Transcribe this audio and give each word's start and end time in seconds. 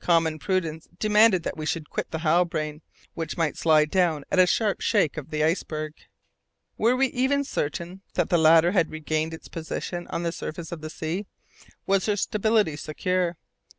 Common 0.00 0.38
prudence 0.38 0.88
demanded 0.98 1.42
that 1.42 1.58
we 1.58 1.66
should 1.66 1.90
quit 1.90 2.10
the 2.10 2.20
Halbrane, 2.20 2.80
which 3.12 3.36
might 3.36 3.54
slide 3.58 3.90
down 3.90 4.24
at 4.30 4.38
a 4.38 4.46
sharp 4.46 4.80
shake 4.80 5.18
of 5.18 5.28
the 5.28 5.44
iceberg. 5.44 5.92
Were 6.78 6.96
we 6.96 7.08
even 7.08 7.44
certain 7.44 8.00
that 8.14 8.30
the 8.30 8.38
latter 8.38 8.72
had 8.72 8.90
regained 8.90 9.34
its 9.34 9.48
position 9.48 10.06
on 10.06 10.22
the 10.22 10.32
surface 10.32 10.72
of 10.72 10.80
the 10.80 10.88
sea? 10.88 11.26
Was 11.86 12.06
her 12.06 12.16
stability 12.16 12.76
secure? 12.76 13.36